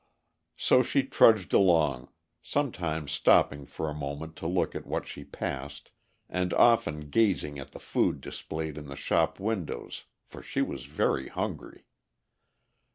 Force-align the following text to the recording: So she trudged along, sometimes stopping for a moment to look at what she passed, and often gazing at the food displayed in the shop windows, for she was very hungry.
So 0.57 0.81
she 0.81 1.03
trudged 1.03 1.53
along, 1.53 2.09
sometimes 2.41 3.11
stopping 3.11 3.67
for 3.67 3.87
a 3.87 3.93
moment 3.93 4.35
to 4.37 4.47
look 4.47 4.73
at 4.73 4.87
what 4.87 5.05
she 5.05 5.23
passed, 5.23 5.91
and 6.27 6.55
often 6.55 7.11
gazing 7.11 7.59
at 7.59 7.69
the 7.71 7.79
food 7.79 8.19
displayed 8.19 8.79
in 8.79 8.87
the 8.87 8.95
shop 8.95 9.39
windows, 9.39 10.05
for 10.25 10.41
she 10.41 10.63
was 10.63 10.85
very 10.87 11.27
hungry. 11.27 11.85